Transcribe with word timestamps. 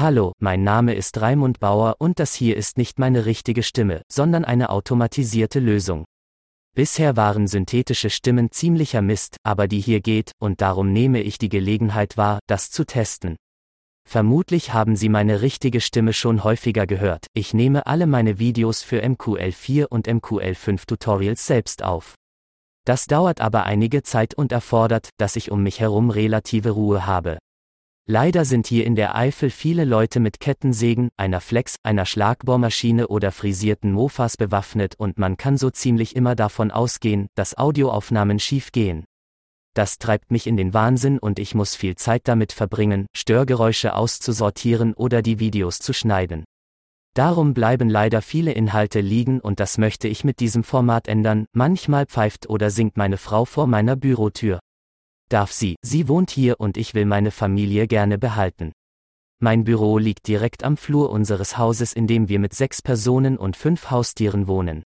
Hallo, 0.00 0.30
mein 0.38 0.62
Name 0.62 0.94
ist 0.94 1.20
Raimund 1.20 1.58
Bauer 1.58 1.96
und 1.98 2.20
das 2.20 2.32
hier 2.32 2.56
ist 2.56 2.78
nicht 2.78 3.00
meine 3.00 3.26
richtige 3.26 3.64
Stimme, 3.64 4.02
sondern 4.08 4.44
eine 4.44 4.70
automatisierte 4.70 5.58
Lösung. 5.58 6.04
Bisher 6.76 7.16
waren 7.16 7.48
synthetische 7.48 8.08
Stimmen 8.08 8.52
ziemlicher 8.52 9.02
Mist, 9.02 9.38
aber 9.42 9.66
die 9.66 9.80
hier 9.80 10.00
geht, 10.00 10.30
und 10.38 10.60
darum 10.60 10.92
nehme 10.92 11.20
ich 11.20 11.36
die 11.38 11.48
Gelegenheit 11.48 12.16
wahr, 12.16 12.38
das 12.46 12.70
zu 12.70 12.86
testen. 12.86 13.34
Vermutlich 14.08 14.72
haben 14.72 14.94
Sie 14.94 15.08
meine 15.08 15.42
richtige 15.42 15.80
Stimme 15.80 16.12
schon 16.12 16.44
häufiger 16.44 16.86
gehört. 16.86 17.26
Ich 17.34 17.52
nehme 17.52 17.88
alle 17.88 18.06
meine 18.06 18.38
Videos 18.38 18.84
für 18.84 19.02
MQL4 19.02 19.86
und 19.86 20.06
MQL5 20.06 20.86
Tutorials 20.86 21.44
selbst 21.44 21.82
auf. 21.82 22.14
Das 22.84 23.06
dauert 23.06 23.40
aber 23.40 23.64
einige 23.64 24.04
Zeit 24.04 24.32
und 24.34 24.52
erfordert, 24.52 25.08
dass 25.16 25.34
ich 25.34 25.50
um 25.50 25.64
mich 25.64 25.80
herum 25.80 26.10
relative 26.10 26.70
Ruhe 26.70 27.04
habe. 27.04 27.38
Leider 28.10 28.46
sind 28.46 28.66
hier 28.66 28.86
in 28.86 28.94
der 28.94 29.14
Eifel 29.16 29.50
viele 29.50 29.84
Leute 29.84 30.18
mit 30.18 30.40
Kettensägen, 30.40 31.10
einer 31.18 31.42
Flex, 31.42 31.76
einer 31.82 32.06
Schlagbohrmaschine 32.06 33.08
oder 33.08 33.32
frisierten 33.32 33.92
Mofas 33.92 34.38
bewaffnet 34.38 34.94
und 34.96 35.18
man 35.18 35.36
kann 35.36 35.58
so 35.58 35.68
ziemlich 35.68 36.16
immer 36.16 36.34
davon 36.34 36.70
ausgehen, 36.70 37.26
dass 37.34 37.58
Audioaufnahmen 37.58 38.38
schief 38.38 38.72
gehen. 38.72 39.04
Das 39.74 39.98
treibt 39.98 40.30
mich 40.30 40.46
in 40.46 40.56
den 40.56 40.72
Wahnsinn 40.72 41.18
und 41.18 41.38
ich 41.38 41.54
muss 41.54 41.76
viel 41.76 41.96
Zeit 41.96 42.22
damit 42.24 42.52
verbringen, 42.52 43.08
Störgeräusche 43.14 43.94
auszusortieren 43.94 44.94
oder 44.94 45.20
die 45.20 45.38
Videos 45.38 45.78
zu 45.78 45.92
schneiden. 45.92 46.44
Darum 47.12 47.52
bleiben 47.52 47.90
leider 47.90 48.22
viele 48.22 48.52
Inhalte 48.52 49.02
liegen 49.02 49.38
und 49.38 49.60
das 49.60 49.76
möchte 49.76 50.08
ich 50.08 50.24
mit 50.24 50.40
diesem 50.40 50.64
Format 50.64 51.08
ändern, 51.08 51.44
manchmal 51.52 52.06
pfeift 52.06 52.48
oder 52.48 52.70
singt 52.70 52.96
meine 52.96 53.18
Frau 53.18 53.44
vor 53.44 53.66
meiner 53.66 53.96
Bürotür. 53.96 54.60
Darf 55.28 55.52
sie, 55.52 55.76
sie 55.82 56.08
wohnt 56.08 56.30
hier 56.30 56.58
und 56.58 56.76
ich 56.76 56.94
will 56.94 57.04
meine 57.04 57.30
Familie 57.30 57.86
gerne 57.86 58.18
behalten. 58.18 58.72
Mein 59.40 59.64
Büro 59.64 59.98
liegt 59.98 60.26
direkt 60.26 60.64
am 60.64 60.76
Flur 60.76 61.10
unseres 61.10 61.58
Hauses, 61.58 61.92
in 61.92 62.06
dem 62.06 62.28
wir 62.28 62.38
mit 62.38 62.54
sechs 62.54 62.82
Personen 62.82 63.36
und 63.36 63.56
fünf 63.56 63.90
Haustieren 63.90 64.48
wohnen. 64.48 64.82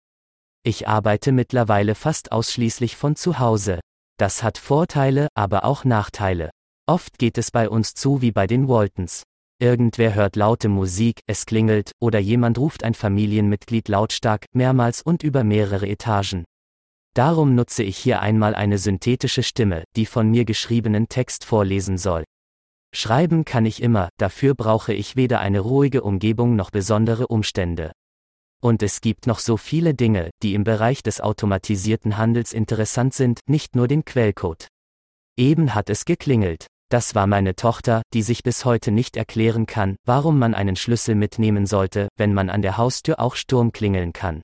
Ich 0.64 0.88
arbeite 0.88 1.32
mittlerweile 1.32 1.94
fast 1.94 2.32
ausschließlich 2.32 2.96
von 2.96 3.16
zu 3.16 3.38
Hause. 3.38 3.80
Das 4.16 4.42
hat 4.42 4.58
Vorteile, 4.58 5.28
aber 5.34 5.64
auch 5.64 5.84
Nachteile. 5.84 6.50
Oft 6.86 7.18
geht 7.18 7.36
es 7.36 7.50
bei 7.50 7.68
uns 7.68 7.94
zu 7.94 8.22
wie 8.22 8.32
bei 8.32 8.46
den 8.46 8.68
Waltons. 8.68 9.24
Irgendwer 9.60 10.14
hört 10.14 10.36
laute 10.36 10.68
Musik, 10.68 11.20
es 11.26 11.44
klingelt, 11.44 11.92
oder 12.00 12.18
jemand 12.18 12.58
ruft 12.58 12.84
ein 12.84 12.94
Familienmitglied 12.94 13.88
lautstark, 13.88 14.46
mehrmals 14.54 15.02
und 15.02 15.22
über 15.22 15.42
mehrere 15.42 15.88
Etagen. 15.88 16.44
Darum 17.14 17.54
nutze 17.54 17.82
ich 17.82 17.96
hier 17.96 18.20
einmal 18.20 18.54
eine 18.54 18.78
synthetische 18.78 19.42
Stimme, 19.42 19.84
die 19.96 20.06
von 20.06 20.30
mir 20.30 20.44
geschriebenen 20.44 21.08
Text 21.08 21.44
vorlesen 21.44 21.98
soll. 21.98 22.24
Schreiben 22.94 23.44
kann 23.44 23.66
ich 23.66 23.82
immer, 23.82 24.08
dafür 24.18 24.54
brauche 24.54 24.94
ich 24.94 25.16
weder 25.16 25.40
eine 25.40 25.60
ruhige 25.60 26.02
Umgebung 26.02 26.56
noch 26.56 26.70
besondere 26.70 27.26
Umstände. 27.26 27.92
Und 28.60 28.82
es 28.82 29.00
gibt 29.00 29.26
noch 29.26 29.38
so 29.38 29.56
viele 29.56 29.94
Dinge, 29.94 30.30
die 30.42 30.54
im 30.54 30.64
Bereich 30.64 31.02
des 31.02 31.20
automatisierten 31.20 32.16
Handels 32.16 32.52
interessant 32.52 33.14
sind, 33.14 33.40
nicht 33.46 33.76
nur 33.76 33.86
den 33.86 34.04
Quellcode. 34.04 34.66
Eben 35.36 35.74
hat 35.74 35.90
es 35.90 36.04
geklingelt. 36.04 36.66
Das 36.90 37.14
war 37.14 37.26
meine 37.26 37.54
Tochter, 37.54 38.02
die 38.14 38.22
sich 38.22 38.42
bis 38.42 38.64
heute 38.64 38.90
nicht 38.90 39.16
erklären 39.16 39.66
kann, 39.66 39.96
warum 40.06 40.38
man 40.38 40.54
einen 40.54 40.74
Schlüssel 40.74 41.14
mitnehmen 41.14 41.66
sollte, 41.66 42.08
wenn 42.16 42.32
man 42.32 42.48
an 42.48 42.62
der 42.62 42.78
Haustür 42.78 43.20
auch 43.20 43.36
Sturm 43.36 43.72
klingeln 43.72 44.14
kann. 44.14 44.40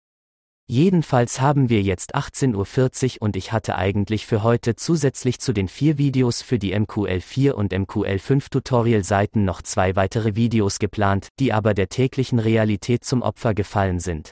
Jedenfalls 0.67 1.43
haben 1.43 1.69
wir 1.69 1.83
jetzt 1.83 2.17
18.40 2.17 3.17
Uhr 3.17 3.23
und 3.23 3.37
ich 3.37 3.53
hatte 3.53 3.77
eigentlich 3.77 4.25
für 4.25 4.43
heute 4.43 4.77
zusätzlich 4.77 5.39
zu 5.39 5.53
den 5.53 5.69
vier 5.69 5.99
Videos 5.99 6.41
für 6.41 6.59
die 6.59 6.75
MQL4 6.75 7.51
und 7.51 7.75
MQL5 7.75 8.49
Tutorial-Seiten 8.49 9.45
noch 9.45 9.61
zwei 9.61 9.95
weitere 9.95 10.37
Videos 10.37 10.79
geplant, 10.79 11.29
die 11.39 11.53
aber 11.53 11.75
der 11.75 11.91
täglichen 11.91 12.39
Realität 12.39 13.05
zum 13.05 13.21
Opfer 13.21 13.53
gefallen 13.53 14.01
sind. 14.01 14.31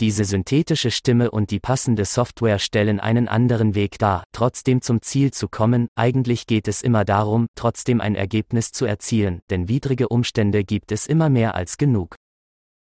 Diese 0.00 0.24
synthetische 0.24 0.90
Stimme 0.90 1.30
und 1.30 1.50
die 1.50 1.60
passende 1.60 2.06
Software 2.06 2.58
stellen 2.58 2.98
einen 2.98 3.28
anderen 3.28 3.74
Weg 3.74 3.98
dar, 3.98 4.24
trotzdem 4.32 4.80
zum 4.80 5.02
Ziel 5.02 5.30
zu 5.30 5.46
kommen, 5.48 5.88
eigentlich 5.94 6.46
geht 6.46 6.68
es 6.68 6.80
immer 6.80 7.04
darum, 7.04 7.48
trotzdem 7.54 8.00
ein 8.00 8.14
Ergebnis 8.14 8.72
zu 8.72 8.86
erzielen, 8.86 9.40
denn 9.50 9.68
widrige 9.68 10.08
Umstände 10.08 10.64
gibt 10.64 10.90
es 10.90 11.06
immer 11.06 11.28
mehr 11.28 11.54
als 11.54 11.76
genug. 11.76 12.16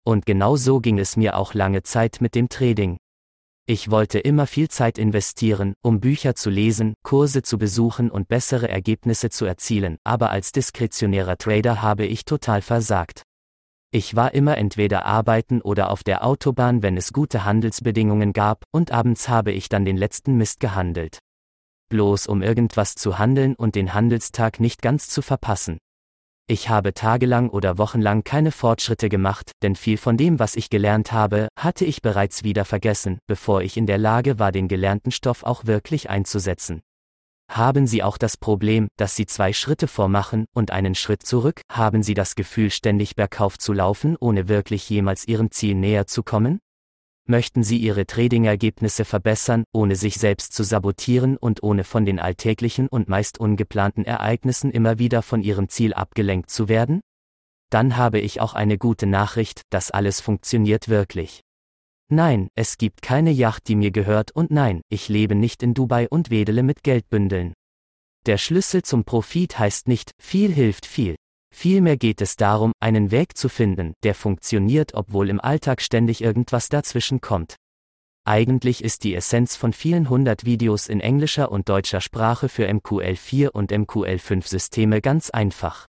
Und 0.05 0.25
genau 0.25 0.55
so 0.55 0.79
ging 0.79 0.99
es 0.99 1.17
mir 1.17 1.37
auch 1.37 1.53
lange 1.53 1.83
Zeit 1.83 2.21
mit 2.21 2.35
dem 2.35 2.49
Trading. 2.49 2.97
Ich 3.67 3.91
wollte 3.91 4.17
immer 4.17 4.47
viel 4.47 4.67
Zeit 4.67 4.97
investieren, 4.97 5.75
um 5.83 5.99
Bücher 5.99 6.33
zu 6.33 6.49
lesen, 6.49 6.95
Kurse 7.03 7.43
zu 7.43 7.59
besuchen 7.59 8.09
und 8.09 8.27
bessere 8.27 8.67
Ergebnisse 8.67 9.29
zu 9.29 9.45
erzielen, 9.45 9.97
aber 10.03 10.31
als 10.31 10.51
diskretionärer 10.51 11.37
Trader 11.37 11.83
habe 11.83 12.07
ich 12.07 12.25
total 12.25 12.63
versagt. 12.63 13.21
Ich 13.91 14.15
war 14.15 14.33
immer 14.33 14.57
entweder 14.57 15.05
arbeiten 15.05 15.61
oder 15.61 15.91
auf 15.91 16.03
der 16.03 16.23
Autobahn, 16.23 16.81
wenn 16.81 16.97
es 16.97 17.13
gute 17.13 17.43
Handelsbedingungen 17.43 18.33
gab, 18.33 18.63
und 18.71 18.91
abends 18.91 19.29
habe 19.29 19.51
ich 19.51 19.69
dann 19.69 19.85
den 19.85 19.97
letzten 19.97 20.35
Mist 20.35 20.59
gehandelt. 20.59 21.19
Bloß 21.89 22.27
um 22.27 22.41
irgendwas 22.41 22.95
zu 22.95 23.17
handeln 23.17 23.55
und 23.55 23.75
den 23.75 23.93
Handelstag 23.93 24.59
nicht 24.59 24.81
ganz 24.81 25.09
zu 25.09 25.21
verpassen. 25.21 25.77
Ich 26.51 26.67
habe 26.67 26.95
tagelang 26.95 27.51
oder 27.51 27.77
wochenlang 27.77 28.23
keine 28.23 28.51
Fortschritte 28.51 29.07
gemacht, 29.07 29.51
denn 29.61 29.75
viel 29.75 29.97
von 29.97 30.17
dem, 30.17 30.39
was 30.39 30.55
ich 30.55 30.71
gelernt 30.71 31.11
habe, 31.11 31.47
hatte 31.55 31.85
ich 31.85 32.01
bereits 32.01 32.43
wieder 32.43 32.65
vergessen, 32.65 33.19
bevor 33.27 33.61
ich 33.61 33.77
in 33.77 33.85
der 33.85 33.99
Lage 33.99 34.39
war, 34.39 34.51
den 34.51 34.67
gelernten 34.67 35.11
Stoff 35.11 35.43
auch 35.43 35.67
wirklich 35.67 36.09
einzusetzen. 36.09 36.81
Haben 37.51 37.85
Sie 37.85 38.01
auch 38.01 38.17
das 38.17 38.35
Problem, 38.35 38.87
dass 38.97 39.15
Sie 39.15 39.27
zwei 39.27 39.53
Schritte 39.53 39.87
vormachen 39.87 40.45
und 40.51 40.71
einen 40.71 40.95
Schritt 40.95 41.21
zurück? 41.21 41.61
Haben 41.71 42.01
Sie 42.01 42.15
das 42.15 42.33
Gefühl, 42.33 42.71
ständig 42.71 43.15
bergauf 43.15 43.59
zu 43.59 43.71
laufen, 43.71 44.17
ohne 44.19 44.47
wirklich 44.47 44.89
jemals 44.89 45.27
Ihrem 45.27 45.51
Ziel 45.51 45.75
näher 45.75 46.07
zu 46.07 46.23
kommen? 46.23 46.57
Möchten 47.29 47.61
Sie 47.61 47.77
Ihre 47.77 48.07
Trading-Ergebnisse 48.07 49.05
verbessern, 49.05 49.63
ohne 49.71 49.95
sich 49.95 50.15
selbst 50.15 50.51
zu 50.51 50.63
sabotieren 50.63 51.37
und 51.37 51.61
ohne 51.61 51.83
von 51.83 52.03
den 52.03 52.17
alltäglichen 52.17 52.87
und 52.87 53.07
meist 53.07 53.39
ungeplanten 53.39 54.03
Ereignissen 54.03 54.71
immer 54.71 54.97
wieder 54.97 55.21
von 55.21 55.43
Ihrem 55.43 55.69
Ziel 55.69 55.93
abgelenkt 55.93 56.49
zu 56.49 56.69
werden? 56.69 57.01
Dann 57.69 57.97
habe 57.97 58.19
ich 58.19 58.41
auch 58.41 58.55
eine 58.55 58.79
gute 58.79 59.05
Nachricht, 59.05 59.61
das 59.69 59.91
alles 59.91 60.21
funktioniert 60.21 60.89
wirklich. 60.89 61.41
Nein, 62.11 62.47
es 62.55 62.79
gibt 62.79 63.03
keine 63.03 63.29
Yacht, 63.29 63.67
die 63.67 63.75
mir 63.75 63.91
gehört 63.91 64.31
und 64.31 64.49
nein, 64.49 64.81
ich 64.89 65.07
lebe 65.07 65.35
nicht 65.35 65.61
in 65.61 65.75
Dubai 65.75 66.09
und 66.09 66.31
wedele 66.31 66.63
mit 66.63 66.81
Geldbündeln. 66.81 67.53
Der 68.25 68.39
Schlüssel 68.39 68.81
zum 68.81 69.03
Profit 69.03 69.59
heißt 69.59 69.87
nicht, 69.87 70.13
viel 70.19 70.51
hilft 70.51 70.87
viel. 70.87 71.15
Vielmehr 71.51 71.97
geht 71.97 72.21
es 72.21 72.35
darum, 72.35 72.71
einen 72.79 73.11
Weg 73.11 73.37
zu 73.37 73.49
finden, 73.49 73.93
der 74.03 74.15
funktioniert, 74.15 74.93
obwohl 74.93 75.29
im 75.29 75.41
Alltag 75.41 75.81
ständig 75.81 76.21
irgendwas 76.21 76.69
dazwischen 76.69 77.21
kommt. 77.21 77.55
Eigentlich 78.25 78.83
ist 78.83 79.03
die 79.03 79.15
Essenz 79.15 79.55
von 79.55 79.73
vielen 79.73 80.09
hundert 80.09 80.45
Videos 80.45 80.87
in 80.87 80.99
englischer 80.99 81.51
und 81.51 81.67
deutscher 81.67 82.01
Sprache 82.01 82.47
für 82.47 82.69
MQL4 82.69 83.49
und 83.49 83.71
MQL5 83.71 84.47
Systeme 84.47 85.01
ganz 85.01 85.29
einfach. 85.31 85.87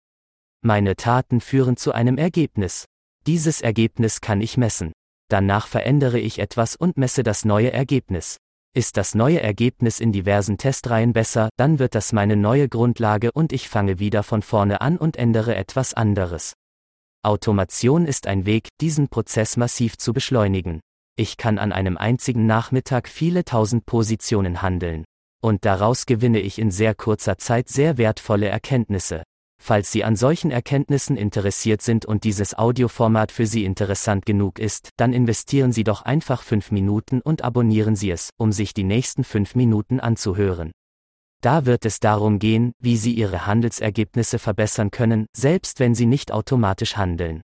Meine 0.61 0.95
Taten 0.95 1.41
führen 1.41 1.77
zu 1.77 1.93
einem 1.93 2.17
Ergebnis. 2.17 2.85
Dieses 3.25 3.61
Ergebnis 3.61 4.21
kann 4.21 4.41
ich 4.41 4.57
messen. 4.57 4.93
Danach 5.29 5.67
verändere 5.67 6.19
ich 6.19 6.39
etwas 6.39 6.75
und 6.75 6.97
messe 6.97 7.23
das 7.23 7.43
neue 7.43 7.71
Ergebnis. 7.71 8.37
Ist 8.77 8.95
das 8.95 9.15
neue 9.15 9.41
Ergebnis 9.41 9.99
in 9.99 10.11
diversen 10.11 10.59
Testreihen 10.59 11.11
besser, 11.11 11.49
dann 11.57 11.79
wird 11.79 11.95
das 11.95 12.13
meine 12.13 12.35
neue 12.35 12.69
Grundlage 12.69 13.31
und 13.31 13.51
ich 13.51 13.69
fange 13.69 13.97
wieder 13.97 14.21
von 14.21 14.43
vorne 14.43 14.81
an 14.81 14.97
und 14.99 15.17
ändere 15.17 15.55
etwas 15.55 15.95
anderes. 15.95 16.53
Automation 17.23 18.05
ist 18.05 18.27
ein 18.27 18.45
Weg, 18.45 18.67
diesen 18.79 19.07
Prozess 19.07 19.57
massiv 19.57 19.97
zu 19.97 20.13
beschleunigen. 20.13 20.79
Ich 21.15 21.37
kann 21.37 21.57
an 21.57 21.71
einem 21.71 21.97
einzigen 21.97 22.45
Nachmittag 22.45 23.09
viele 23.09 23.43
tausend 23.43 23.87
Positionen 23.87 24.61
handeln. 24.61 25.05
Und 25.41 25.65
daraus 25.65 26.05
gewinne 26.05 26.39
ich 26.39 26.59
in 26.59 26.69
sehr 26.69 26.93
kurzer 26.93 27.39
Zeit 27.39 27.69
sehr 27.69 27.97
wertvolle 27.97 28.47
Erkenntnisse. 28.47 29.23
Falls 29.59 29.91
Sie 29.91 30.03
an 30.03 30.15
solchen 30.15 30.51
Erkenntnissen 30.51 31.17
interessiert 31.17 31.81
sind 31.81 32.05
und 32.05 32.23
dieses 32.23 32.57
Audioformat 32.57 33.31
für 33.31 33.45
Sie 33.45 33.65
interessant 33.65 34.25
genug 34.25 34.59
ist, 34.59 34.91
dann 34.97 35.13
investieren 35.13 35.71
Sie 35.71 35.83
doch 35.83 36.03
einfach 36.03 36.43
5 36.43 36.71
Minuten 36.71 37.21
und 37.21 37.43
abonnieren 37.43 37.95
Sie 37.95 38.11
es, 38.11 38.29
um 38.37 38.51
sich 38.51 38.73
die 38.73 38.83
nächsten 38.83 39.23
5 39.23 39.55
Minuten 39.55 39.99
anzuhören. 39.99 40.71
Da 41.41 41.65
wird 41.65 41.85
es 41.85 41.99
darum 41.99 42.39
gehen, 42.39 42.73
wie 42.79 42.97
Sie 42.97 43.13
Ihre 43.13 43.45
Handelsergebnisse 43.45 44.39
verbessern 44.39 44.89
können, 44.91 45.27
selbst 45.35 45.79
wenn 45.79 45.95
Sie 45.95 46.05
nicht 46.05 46.31
automatisch 46.31 46.97
handeln. 46.97 47.41